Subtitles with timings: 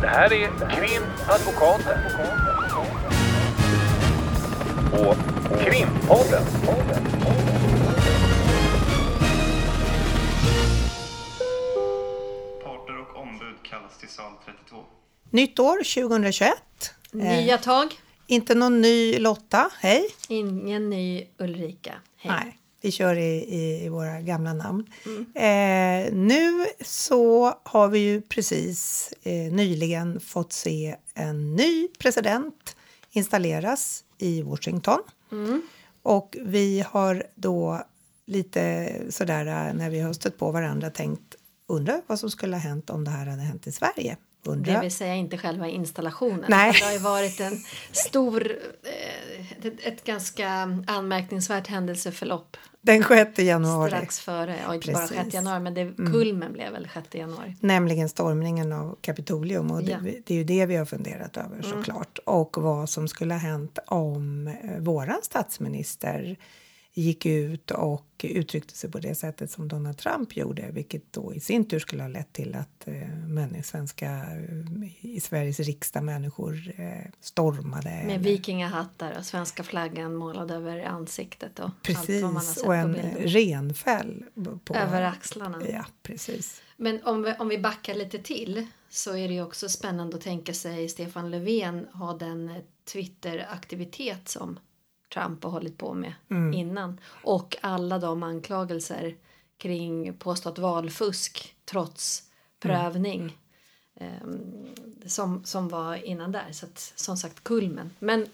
[0.00, 1.98] Det här är Krimadvokaten.
[4.92, 5.16] Och
[5.60, 6.42] Krimpodden.
[12.64, 14.76] Parter och ombud kallas till sal 32.
[15.30, 16.52] Nytt år 2021.
[17.12, 17.86] Nya tag.
[18.26, 20.08] Inte någon ny Lotta, hej.
[20.28, 21.94] Ingen ny Ulrika.
[22.16, 22.32] Hej.
[22.32, 24.86] Nej, vi kör i, i, i våra gamla namn.
[25.34, 32.76] Eh, nu så har vi ju precis eh, nyligen fått se en ny president
[33.10, 34.98] installeras i Washington.
[36.02, 37.82] Och vi har då
[38.26, 41.34] lite sådär eh, när vi har stött på varandra tänkt
[41.66, 44.16] undra vad som skulle ha hänt om det här hade hänt i Sverige.
[44.44, 44.72] Undra.
[44.72, 46.44] Det vill säga inte själva installationen.
[46.48, 46.72] Nej.
[46.78, 47.60] Det har ju varit en
[47.92, 48.52] stor,
[48.84, 50.48] eh, ett, ganska
[50.86, 53.90] anmärkningsvärt händelseförlopp Den 6 januari.
[53.90, 55.12] strax före, ja, inte bara Precis.
[55.16, 55.24] Mm.
[55.24, 57.56] 6 januari men det, kulmen blev väl 6 januari.
[57.60, 59.98] Nämligen stormningen av Kapitolium och det, Ja.
[59.98, 60.14] Mm.
[60.26, 62.18] det är ju det vi har funderat över såklart.
[62.24, 66.36] Och vad som skulle ha hänt om eh, våran statsminister
[66.94, 71.40] gick ut och uttryckte sig på det sättet som Donald Trump gjorde, vilket då i
[71.40, 77.10] sin tur skulle ha lett till att eh, svenska, eh, i Sveriges riksdag människor eh,
[77.20, 77.90] stormade.
[77.90, 82.54] Med eller- vikingahattar och svenska flaggan målad över ansiktet och allt vad man har Precis,
[82.54, 84.24] sett och en renfäll.
[84.64, 85.62] På, Över axlarna.
[85.72, 86.62] Ja, precis.
[86.76, 90.22] Men om vi, om vi backar lite till så är det ju också spännande att
[90.22, 92.50] tänka sig Stefan Löfven ha den
[92.92, 94.58] Twitter-aktivitet som
[95.14, 96.12] Trump har hållit på med
[96.54, 97.00] innan.
[97.24, 99.14] Och alla de anklagelser
[99.58, 102.22] kring påstått valfusk trots
[102.60, 103.38] prövning
[104.00, 104.66] ehm,
[105.06, 106.52] som, som var innan där.
[106.52, 107.90] Så att, som sagt kulmen.
[107.98, 108.26] Men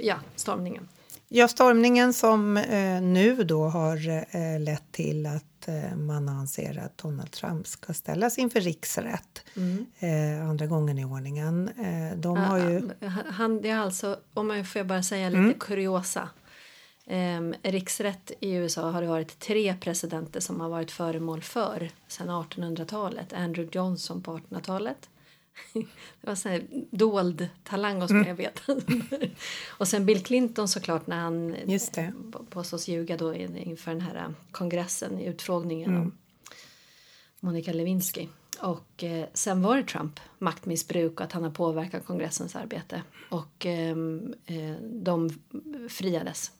[0.00, 0.88] ja, stormningen.
[1.28, 6.98] Ja, stormningen som eh, nu då har eh, lett till att eh, man anser att
[6.98, 9.44] Donald Trump ska ställas inför riksrätt
[9.98, 11.68] eh, andra gången i ordningen.
[11.68, 12.90] Eh, de har ju...
[13.28, 16.28] Han, det är alltså, om jag får bara säga lite kuriosa.
[17.06, 22.30] Um, riksrätt i USA har det varit tre presidenter som har varit föremål för sedan
[22.30, 23.32] 1800-talet.
[23.32, 25.08] Andrew Johnson på 1800-talet.
[26.20, 28.60] det var sån här dold talang hos mig, jag vet.
[29.68, 32.12] och sen Bill Clinton såklart när han Just det.
[32.50, 36.12] påstås ljuga då in- inför den här eh, kongressen i utfrågningen om
[37.40, 38.28] Monica Lewinsky.
[38.60, 43.02] Och eh, sen var det Trump, maktmissbruk och att han har påverkat kongressens arbete.
[43.30, 45.30] Och ehm, eh, de
[45.88, 46.50] friades.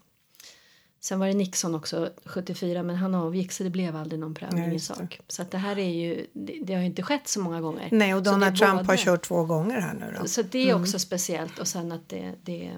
[1.04, 4.72] Sen var det Nixon också 74 men han avgick så det blev aldrig någon prövning
[4.72, 5.20] i sak.
[5.28, 7.88] Så att det här är ju, det, det har ju inte skett så många gånger.
[7.92, 10.28] Nej, och Donald Trump har både- kört två gånger här nu då.
[10.28, 12.70] Så det är också speciellt och sen att det, det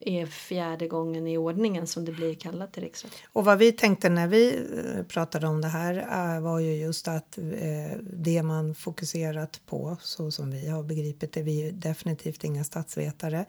[0.00, 3.12] är fjärde gången i ordningen som det blir kallat till riksrätt.
[3.32, 4.66] Och vad vi tänkte när vi
[4.96, 5.94] eh, pratade om det här
[6.36, 11.32] eh, var ju just att eh, det man fokuserat på, så som vi har begripit
[11.32, 13.46] det, vi är ju definitivt inga statsvetare,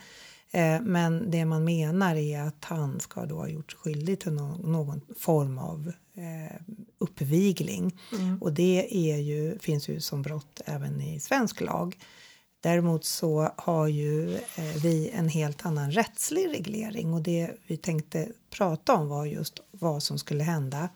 [0.53, 4.33] eh, men det man menar är att han ska då ha gjort sig skyldig till
[4.33, 6.61] nå- någon form av eh,
[6.97, 7.99] uppvigling.
[8.41, 11.97] Och det är ju, finns ju som brott även i svensk lag.
[12.61, 18.27] Däremot så har ju eh, vi en helt annan rättslig reglering och det vi tänkte
[18.49, 20.89] prata om var just vad som skulle hända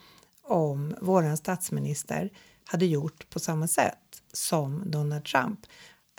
[0.44, 2.30] om våran statsminister
[2.64, 5.60] hade gjort på samma sätt som Donald Trump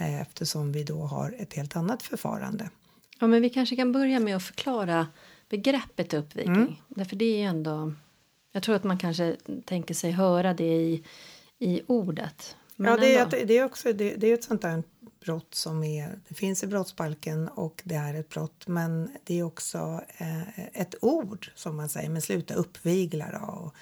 [0.00, 2.70] eftersom vi då har ett helt annat förfarande.
[3.18, 5.06] Ja, men vi kanske kan börja med att förklara
[5.48, 6.56] begreppet uppvigling.
[6.56, 6.74] Mm.
[6.88, 7.92] Därför det är ändå...
[8.52, 11.04] Jag tror att man kanske tänker sig höra det i,
[11.58, 12.56] i ordet.
[12.76, 13.36] Men ja, det är, ändå.
[13.44, 14.82] det är också det, det är ett sånt där
[15.20, 19.42] brott som är, det finns i brottsbalken och det är ett brott men det är
[19.42, 23.46] också eh, ett ord som man säger, men sluta uppvigla då.
[23.46, 23.74] Och,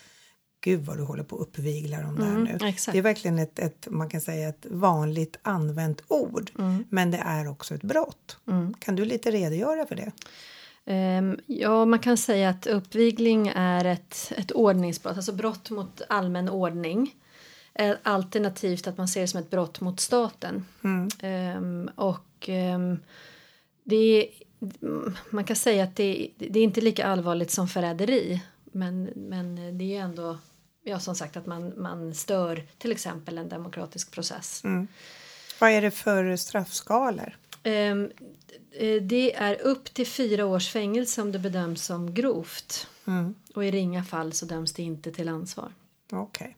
[0.67, 2.51] Gud vad du håller på och uppviglar om det här nu.
[2.51, 2.93] Mm, exakt.
[2.93, 6.51] Det är verkligen ett, ett, man kan säga ett vanligt använt ord.
[6.59, 6.85] Mm.
[6.89, 8.39] Men det är också ett brott.
[8.79, 10.13] Kan du lite redogöra för det?
[10.85, 16.49] Ehm, ja, man kan säga att uppvigling är ett, ett ordningsbrott, alltså brott mot allmän
[16.49, 17.15] ordning.
[17.75, 20.65] Eh, Alternativt att man ser det som ett brott mot staten.
[21.21, 22.99] Ehm, och ehm,
[23.85, 24.29] det är,
[25.31, 28.43] man kan säga att det, det är inte lika allvarligt som förräderi.
[28.73, 30.39] Men, men det är ju ändå,
[30.87, 34.63] ja som sagt att man, man stör till exempel en demokratisk process.
[35.59, 37.37] Vad är det för straffskalor?
[37.63, 38.11] Ehm,
[38.71, 42.89] eh, det är upp till fyra års fängelse om det bedöms som grovt.
[43.55, 45.73] Och i ringa fall så döms det inte till ansvar.
[46.13, 46.57] Okej.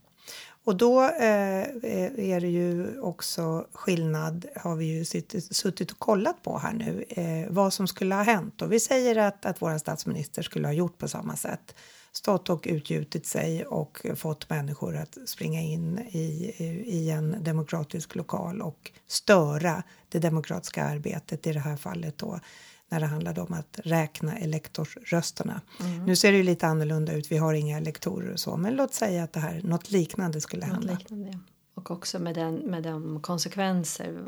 [0.69, 5.99] Och då eh, eh, är det ju också skillnad, har vi ju suttit, suttit och
[5.99, 8.63] kollat på här nu, eh, vad som skulle ha hänt.
[8.63, 11.75] Och vi säger att, att vår statsminister skulle ha gjort på samma sätt.
[12.13, 16.55] Stått och utgjutit sig och fått människor att springa in i,
[16.87, 22.41] i en demokratisk lokal och störa det demokratiska arbetet, i det här fallet då
[22.89, 25.61] när det handlade om att räkna elektorsrösterna.
[25.81, 26.05] Mm.
[26.05, 28.95] Nu ser det ju lite annorlunda ut, vi har inga elektorer och så, men låt
[28.95, 30.93] säga att det här, något liknande skulle något hända.
[30.93, 31.39] Liknande, ja.
[31.75, 34.19] Och också med, den, med de konsekvenser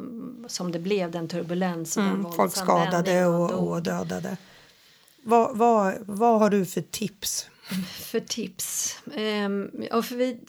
[0.46, 1.96] som det blev, den turbulens.
[1.96, 4.36] Mm, folk skadade och, och, dödade.
[5.22, 7.48] Vad, vad, vad har du för tips?
[7.98, 8.96] För tips?
[9.04, 10.40] Um, ja, för vi,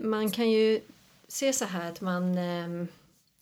[0.00, 0.80] man kan ju
[1.28, 2.88] se så här att man um,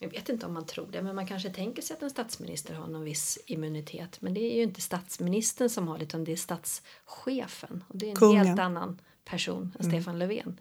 [0.03, 2.75] jag vet inte om man tror det, men man kanske tänker sig att en statsminister
[2.75, 4.21] har någon viss immunitet.
[4.21, 7.85] Men det är ju inte statsministern som har det, utan det är statschefen.
[7.89, 8.47] Och det är en kungen.
[8.47, 9.93] helt annan person än mm.
[9.93, 10.61] Stefan Löfven.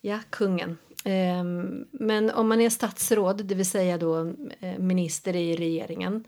[0.00, 0.78] Ja, kungen.
[1.04, 6.24] Um, men om man är statsråd, det vill säga då eh, minister i regeringen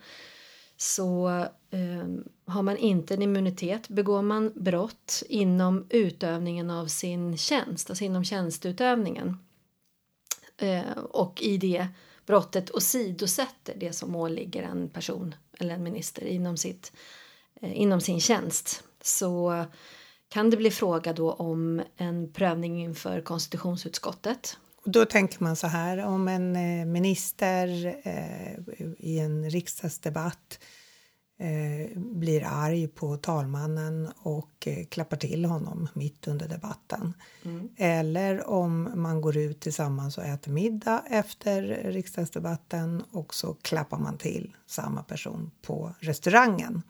[0.77, 1.29] så
[1.71, 3.89] um, har man inte en immunitet.
[3.89, 9.39] Begår man brott inom utövningen av sin tjänst, alltså inom tjänsteutövningen
[10.63, 11.89] uh, och i det
[12.29, 16.93] brottet åsidosätter det som åligger en person eller en minister inom, sitt,
[17.61, 19.65] eh, inom sin tjänst så
[20.29, 24.57] kan det bli fråga då om en prövning inför konstitutionsutskottet.
[24.85, 28.59] Då tänker man så här om en eh, minister eh,
[28.99, 30.67] i en riksdagsdebatt eh,
[31.95, 37.15] blir arg på talmannen och eh, klappar till honom mitt under debatten.
[37.45, 37.69] Mm.
[37.77, 44.19] Eller om man går ut tillsammans och äter middag efter riksdagsdebatten och så klappar man
[44.19, 46.83] till samma person på restaurangen.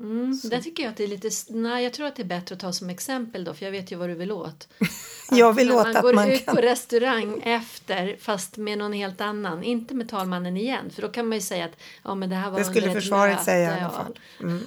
[0.00, 2.54] Mm, där tycker jag att det är lite, nej jag tror att det är bättre
[2.54, 4.68] att ta som exempel då för jag vet ju vad du vill åt.
[5.30, 6.54] jag vill åt att man går man ut kan...
[6.54, 11.28] på restaurang efter fast med någon helt annan, inte med talmannen igen för då kan
[11.28, 13.90] man ju säga att ja men det här var Det skulle försvaret säga i alla
[13.90, 14.18] fall.
[14.40, 14.60] Mm.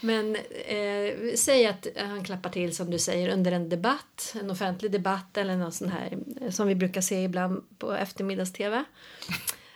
[0.00, 4.92] men eh, säg att han klappar till som du säger under en debatt, en offentlig
[4.92, 6.18] debatt eller något sån här
[6.50, 8.84] som vi brukar se ibland på eftermiddags-tv.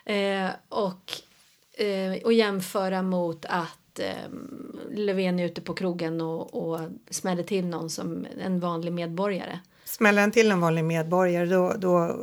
[0.04, 1.12] Eh, och,
[1.84, 4.14] eh, och jämföra mot att eh,
[4.90, 9.58] Löfven är ute på krogen och, och smäller till någon som en vanlig medborgare.
[9.84, 12.16] Smäller han till en vanlig medborgare då, då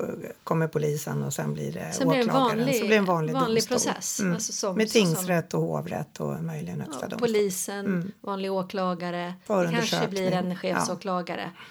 [0.43, 2.25] kommer polisen och sen blir det sen åklagaren.
[2.25, 4.19] Blir vanlig, så blir det en vanlig, vanlig process.
[4.19, 4.33] Mm.
[4.33, 7.27] Alltså som, Med tingsrätt och hovrätt och möjligen högsta ja, domstol.
[7.27, 8.11] Polisen, mm.
[8.21, 11.51] vanlig åklagare, det kanske blir en chefsåklagare.
[11.55, 11.61] Ja.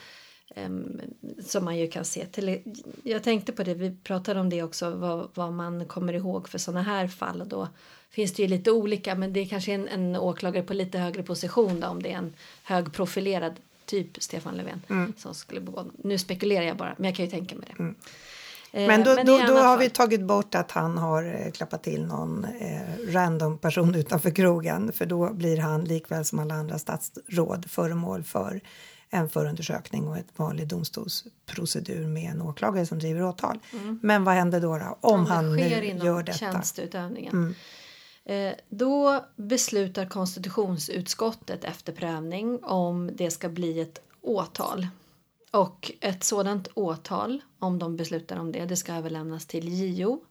[0.54, 1.00] Um,
[1.46, 2.26] som man ju kan se.
[2.26, 2.62] Till,
[3.02, 6.58] jag tänkte på det, vi pratade om det också, vad, vad man kommer ihåg för
[6.58, 7.40] sådana här fall.
[7.40, 7.68] Och då
[8.10, 11.22] finns det ju lite olika men det är kanske en, en åklagare på lite högre
[11.22, 13.54] position då, om det är en högprofilerad
[13.84, 15.12] typ Stefan Löfven mm.
[15.16, 15.84] som skulle begå.
[16.04, 17.82] Nu spekulerar jag bara men jag kan ju tänka mig det.
[17.82, 17.94] Mm.
[18.72, 21.82] Eh, men då, men då, då har vi tagit bort att han har eh, klappat
[21.82, 26.78] till någon eh, random person utanför krogen för då blir han likväl som alla andra
[26.78, 28.60] statsråd föremål för
[29.10, 33.58] en förundersökning och ett vanlig domstolsprocedur med en åklagare som driver åtal.
[33.72, 33.98] Mm.
[34.02, 35.68] Men vad händer då, då om, om han nu
[36.04, 36.38] gör detta?
[36.38, 37.32] Tjänsteutövningen.
[37.32, 37.54] Mm.
[38.24, 44.86] Eh, då beslutar konstitutionsutskottet efter prövning om det ska bli ett åtal.
[45.50, 50.24] Och ett sådant åtal, om de beslutar om det, det ska överlämnas till JO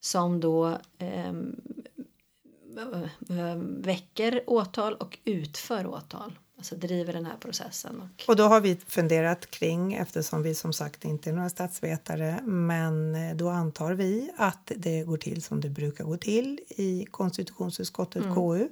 [0.00, 1.60] som då ehm,
[3.30, 8.00] eh, väcker åtal och utför åtal alltså driver den här processen.
[8.00, 8.28] Och...
[8.28, 13.14] och då har vi funderat kring, eftersom vi som sagt inte är några statsvetare, men
[13.14, 18.22] eh, då antar vi att det går till som det brukar gå till i konstitutionsutskottet
[18.22, 18.34] mm.
[18.34, 18.68] KU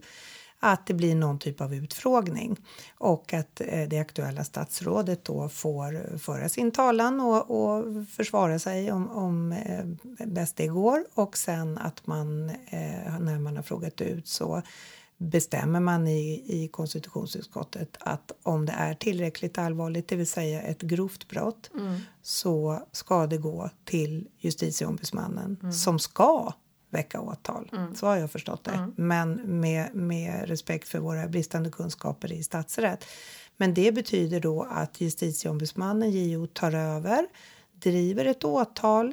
[0.60, 2.56] att det blir någon typ av utfrågning
[2.98, 8.92] och att eh, det aktuella statsrådet då får föra sin talan och, och försvara sig
[8.92, 9.84] om, om eh,
[10.26, 12.46] bäst det går och sen att man
[13.20, 14.62] när man har frågat ut så
[15.18, 20.82] bestämmer man i, i konstitutionsutskottet att om det är tillräckligt allvarligt, det vill säga ett
[20.82, 22.00] grovt brott, mm.
[22.22, 25.72] så ska det gå till justitieombudsmannen mm.
[25.72, 26.52] som ska
[26.90, 27.70] väcka åtal.
[27.72, 27.94] Mm.
[27.94, 28.70] Så har jag förstått det.
[28.70, 28.92] Mm.
[28.96, 33.04] Men med, med respekt för våra bristande kunskaper i statsrätt.
[33.56, 37.26] Men det betyder då att justitieombudsmannen, JO, tar över,
[37.72, 39.12] driver ett åtal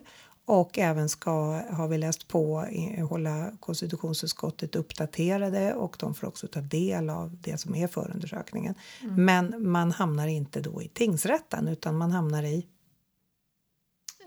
[0.51, 2.65] och även ska, har vi läst på,
[3.09, 8.75] hålla konstitutionsutskottet uppdaterade och de får också ta del av det som är förundersökningen.
[9.01, 9.25] Mm.
[9.25, 12.67] Men man hamnar inte då i tingsrätten utan man hamnar i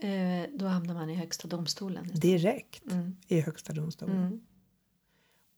[0.02, 2.10] eh, då hamnar man i Högsta domstolen.
[2.14, 3.16] Direkt mm.
[3.28, 4.16] i Högsta domstolen.
[4.16, 4.40] Mm.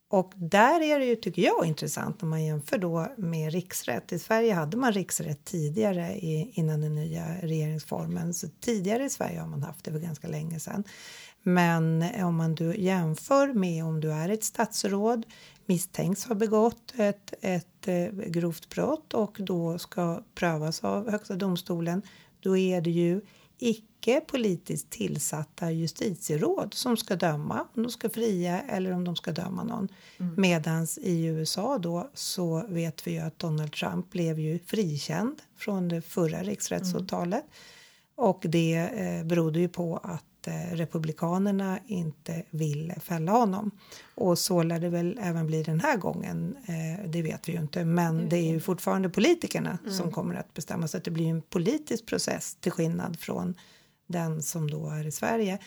[0.08, 4.12] Och där är det ju, tycker jag, intressant när man jämför då med riksrätt.
[4.12, 8.34] I Sverige hade man riksrätt tidigare i, innan den nya regeringsformen.
[8.34, 10.84] Så tidigare i Sverige har man haft det för ganska länge sedan.
[11.42, 15.26] Men om man du jämför med om du är ett statsråd
[15.66, 22.02] misstänks ha begått ett, ett eh, grovt brott och då ska prövas av Högsta domstolen,
[22.40, 23.20] då är det ju
[23.58, 29.32] icke politiskt tillsatta justitieråd som ska döma om de ska fria eller om de ska
[29.32, 29.88] döma någon.
[30.18, 30.34] Mm.
[30.36, 35.88] Medans i USA då så vet vi ju att Donald Trump blev ju frikänd från
[35.88, 37.44] det förra riksrättsåtalet.
[37.44, 38.28] Mm.
[38.30, 43.70] Och det eh, berodde ju på att Eh, republikanerna inte vill fälla honom.
[44.14, 46.56] Och så lär det väl även bli den här gången.
[46.66, 49.94] Eh, det vet vi ju inte, men det är ju fortfarande politikerna mm.
[49.94, 53.54] som kommer att bestämma så att det blir en politisk process till skillnad från
[54.06, 55.58] den som då är i Sverige.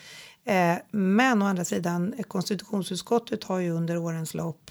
[0.44, 4.70] Eh, men å andra sidan konstitutionsutskottet har ju under årens lopp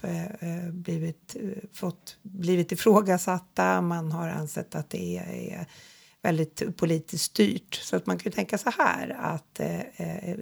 [0.70, 1.36] blivit,
[1.72, 3.80] fått, blivit ifrågasatta.
[3.80, 5.16] Man har ansett att det
[5.50, 5.66] är
[6.22, 7.74] väldigt politiskt styrt.
[7.74, 9.80] Så att man kan tänka så här att eh,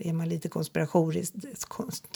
[0.09, 1.35] är man lite konspiratorisk,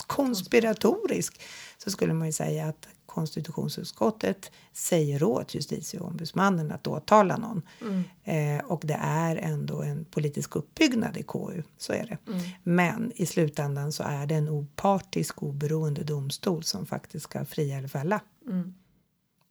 [0.07, 1.41] konspiratorisk
[1.77, 7.61] så skulle man ju säga att konstitutionsutskottet säger åt justitieombudsmannen att åtala någon.
[7.81, 8.03] Mm.
[8.23, 12.31] Eh, och det är ändå en politisk uppbyggnad i KU, så är det.
[12.31, 12.41] Mm.
[12.63, 17.87] Men i slutändan så är det en opartisk oberoende domstol som faktiskt ska fria eller
[17.87, 18.19] fälla.
[18.47, 18.73] Mm.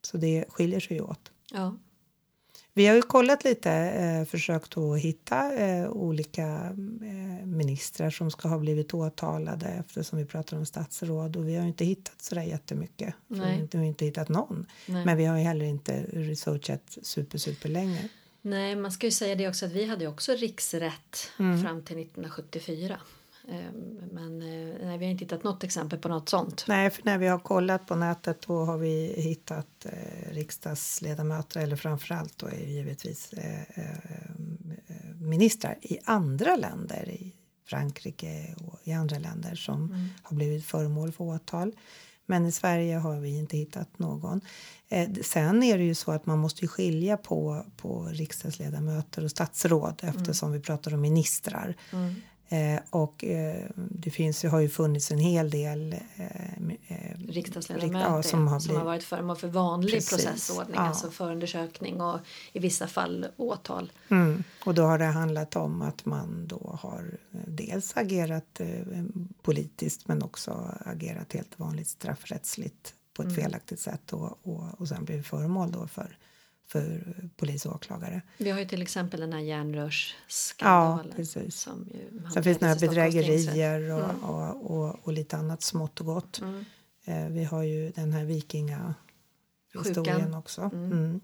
[0.02, 1.32] Så det skiljer sig åt.
[1.52, 1.76] Ja.
[2.74, 8.48] Vi har ju kollat lite, eh, försökt att hitta eh, olika eh, ministrar som ska
[8.48, 12.42] ha blivit åtalade eftersom vi pratar om statsråd och vi har inte hittat så där
[12.42, 13.14] jättemycket.
[13.26, 13.68] Nej.
[13.72, 14.66] Vi har inte hittat någon.
[14.86, 15.04] Nej.
[15.04, 18.08] Men vi har ju heller inte researchat super, super länge.
[18.42, 21.62] Nej, man ska ju säga det också att vi hade också riksrätt mm.
[21.62, 23.00] fram till 1974.
[23.48, 26.64] Ehm, men eh, nej, vi har inte hittat något exempel på något sånt.
[26.68, 31.76] Nej, för när vi har kollat på nätet då har vi hittat eh, riksdagsledamöter eller
[31.76, 34.34] framförallt då är givetvis eh, eh,
[35.20, 37.32] ministrar i andra länder, i
[37.66, 40.08] Frankrike och i andra länder som mm.
[40.22, 41.72] har blivit föremål för åtal.
[42.26, 44.40] Men i Sverige har vi inte hittat någon.
[44.88, 50.00] Eh, sen är det ju så att man måste skilja på, på riksdagsledamöter och statsråd
[50.02, 50.16] mm.
[50.16, 50.60] eftersom mm.
[50.60, 51.76] vi pratar om ministrar.
[51.92, 52.14] Mm.
[52.52, 56.52] Eh, och eh, det finns, har ju funnits en hel del eh,
[56.88, 60.82] eh riksdagsledamöter ja, som, har, blivit, har varit föremål för vanlig precis, processordning, ja.
[60.82, 62.20] alltså förundersökning och
[62.52, 63.92] i vissa fall åtal.
[64.08, 64.44] Mm.
[64.64, 68.68] Och då har det handlat om att man då har eh, dels agerat eh,
[69.42, 73.42] politiskt men också agerat helt vanligt straffrättsligt på ett mm.
[73.42, 76.18] felaktigt sätt och, och, och sen blivit föremål då för
[76.72, 78.22] för polis och åklagare.
[78.38, 81.06] Vi har ju till exempel den här järnrörsskandalen.
[81.10, 81.60] Ja, precis.
[81.60, 84.24] Som ju Sen finns det några bedrägerier och, mm.
[84.24, 86.40] och, och, och, lite annat smått och gott.
[86.40, 86.64] Mm.
[87.04, 90.60] Eh, vi har ju den här vikingahistorien också.
[90.60, 90.92] Mm.
[90.92, 91.20] mm.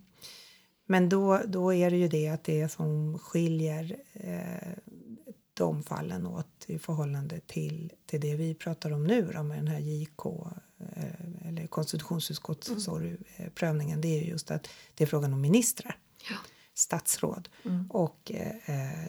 [0.87, 4.73] Men då, då är det ju det att det som skiljer eh,
[5.55, 9.69] de fallen åt i förhållande till, till det vi pratar om nu då, med den
[9.69, 10.27] här JK
[11.45, 14.01] eller konstitutionsutskottsprövningen mm.
[14.01, 15.97] det är just att det är frågan om ministrar.
[16.31, 16.37] Ja.
[16.75, 17.49] Statsråd.
[17.65, 17.91] Mm.
[17.91, 18.53] Och eh,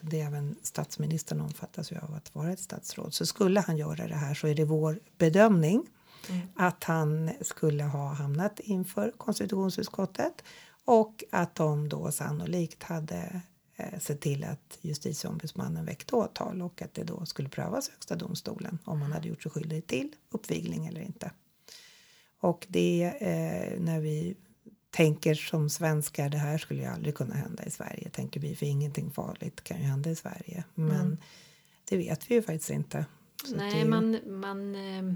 [0.02, 3.14] det är även statsministern omfattas ju av att vara ett statsråd.
[3.14, 5.88] Så skulle han göra det här så är det vår bedömning
[6.30, 6.48] mm.
[6.56, 10.44] att han skulle ha hamnat inför konstitutionsutskottet
[10.86, 13.42] och att de då sannolikt hade
[13.76, 18.16] eh, se till att justitieombudsmannen väckte åtal och att det då skulle prövas i Högsta
[18.16, 21.32] domstolen om man hade gjort sig skyldig till uppvigling eller inte.
[22.40, 24.36] Och det eh, när vi
[24.90, 28.66] tänker som svenskar, det här skulle ju aldrig kunna hända i Sverige, tänker vi, för
[28.66, 30.64] ingenting farligt kan ju hända i Sverige.
[30.76, 31.18] Men mm.
[31.90, 33.06] det vet vi ju faktiskt inte.
[33.46, 33.90] Så Nej, det...
[33.90, 35.14] man, man, eh,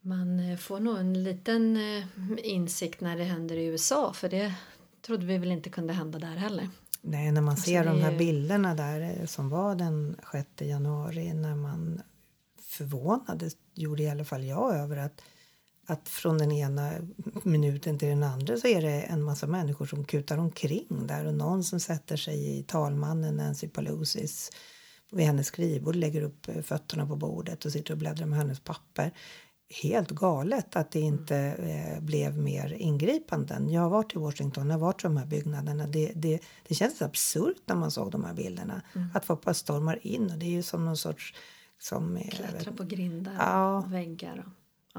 [0.00, 2.04] man får nog en liten eh,
[2.42, 4.54] insikt när det händer i USA, för det
[5.02, 6.68] trodde vi väl inte kunde hända där heller.
[7.02, 8.18] Nej, när man alltså ser de här ju...
[8.18, 12.02] bilderna där eh, som var den 6 januari när man
[12.60, 15.22] förvånades, gjorde i alla fall jag, över att
[15.90, 16.92] att från den ena
[17.42, 21.34] minuten till den andra så är det en massa människor som kutar omkring där och
[21.34, 24.50] någon som sätter sig i talmannen Nancy Pelosis
[25.10, 29.12] vid hennes skrivbord, lägger upp fötterna på bordet och sitter och bläddrar med hennes papper.
[29.82, 33.70] Helt galet att det inte eh, blev mer ingripanden.
[33.70, 35.86] Jag har varit i Washington, jag har varit i de här byggnaderna.
[35.86, 38.82] Det, det, det känns absurt när man såg de här bilderna.
[38.94, 39.08] Mm.
[39.14, 41.34] Att folk bara stormar in och det är ju som någon sorts...
[41.80, 44.44] Som, Klättra på grindar ja, och väggar.
[44.46, 44.52] Och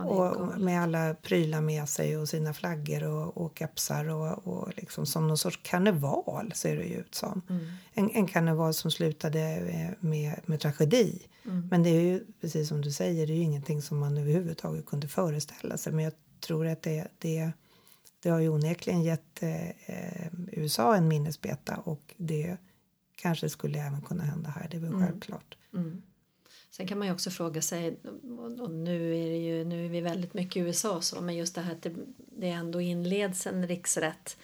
[0.07, 4.69] Ja, och med alla prylar med sig och sina flaggor och, och kepsar och, och
[4.77, 7.41] liksom som någon sorts karneval ser det ju ut som.
[7.49, 7.65] Mm.
[7.93, 11.21] En, en karneval som slutade eh, med, med tragedi.
[11.45, 11.67] Mm.
[11.71, 14.85] Men det är ju precis som du säger, det är ju ingenting som man överhuvudtaget
[14.85, 15.93] kunde föreställa sig.
[15.93, 17.51] Men jag tror att det, det,
[18.23, 22.57] det har ju onekligen gett eh, eh, USA en minnesbeta och det
[23.15, 25.07] kanske skulle även kunna hända här, det är väl Mm.
[25.07, 25.57] självklart.
[25.73, 26.01] Mm.
[26.71, 27.97] Sen kan man ju också fråga sig,
[28.59, 31.55] och- nu är, det ju, nu är vi väldigt mycket i USA så, men just
[31.55, 31.95] det här att det,
[32.37, 34.37] det ändå inleds en riksrätt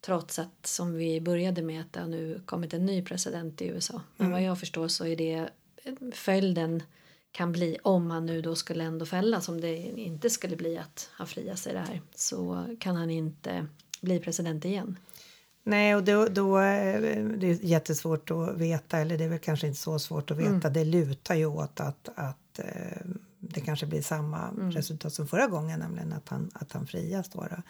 [0.00, 3.66] trots att som vi började med att det har nu kommit en ny president i
[3.66, 4.00] USA.
[4.16, 5.48] Men vad jag förstår så är det
[6.12, 6.82] följden
[7.32, 11.08] kan bli om han nu då skulle ändå fällas om det inte skulle bli att
[11.12, 13.66] han friar sig det här så kan han inte
[14.00, 14.98] bli president igen.
[15.66, 17.00] Nej, och då, då eh,
[17.36, 20.70] det är jättesvårt att veta, eller det är väl kanske inte så svårt att veta.
[20.70, 23.06] Det lutar ju åt att, att eh,
[23.38, 27.28] det kanske blir samma resultat som förra gången, nämligen att han, att han frias.
[27.28, 27.62] Då, då.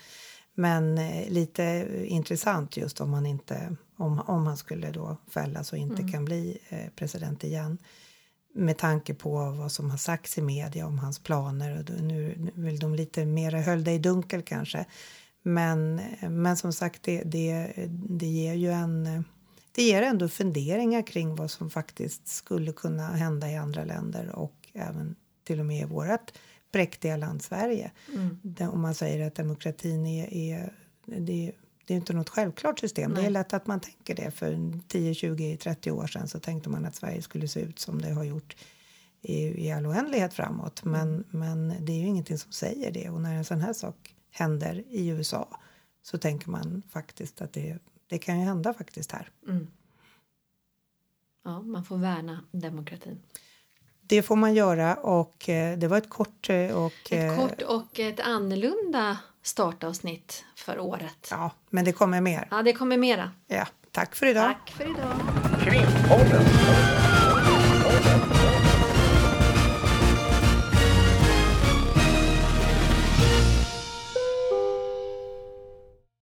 [0.54, 5.78] Men eh, lite intressant just om han inte, om, om han skulle då fällas och
[5.78, 6.58] inte kan bli
[6.96, 7.78] president igen.
[8.54, 11.78] Med tanke på vad som har sagts i media om hans planer.
[11.78, 14.86] Och nu, nu vill de lite mer höll i dunkel kanske.
[15.46, 19.24] Men, men som sagt, det, det, det ger ju en...
[19.72, 24.68] Det ger ändå funderingar kring vad som faktiskt skulle kunna hända i andra länder och
[24.72, 26.32] även till och med i vårt
[26.72, 27.90] präktiga land Sverige.
[28.42, 30.34] Det, om man säger att demokratin är...
[30.34, 30.72] är
[31.06, 31.52] det,
[31.86, 33.14] det är inte något självklart system.
[33.14, 33.30] Det är Nej.
[33.30, 34.30] lätt att man tänker det.
[34.30, 38.02] För 10, 20, 30 år sedan så tänkte man att Sverige skulle se ut som
[38.02, 38.56] det har gjort
[39.22, 40.84] i, i all oändlighet framåt.
[40.84, 43.10] Men, men det är ju ingenting som säger det.
[43.10, 45.48] Och när en sån här sak händer i USA
[46.02, 49.30] så tänker man faktiskt att det, det kan ju hända faktiskt här.
[49.48, 49.66] Mm.
[51.44, 53.22] Ja, man får värna demokratin.
[54.00, 57.12] Det får man göra och eh, det var ett kort eh, och...
[57.12, 61.28] Ett eh, kort och ett annorlunda startavsnitt för året.
[61.30, 62.48] Ja, men det kommer mer.
[62.50, 63.30] Ja, det kommer mera.
[63.46, 64.44] Ja, tack för idag.
[64.44, 65.16] Tack för idag.
[65.60, 67.03] Krimpodden.